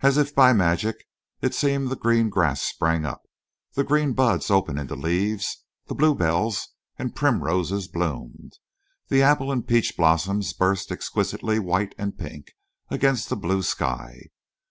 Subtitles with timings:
[0.00, 0.96] As if by magic
[1.42, 3.28] it seemed the green grass sprang up,
[3.74, 8.54] the green buds opened into leaves, the bluebells and primroses bloomed,
[9.08, 12.52] the apple and peach blossoms burst exquisitely white and pink
[12.90, 14.28] against the blue sky.